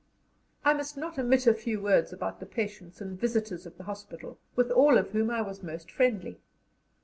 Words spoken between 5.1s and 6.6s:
whom I was most friendly.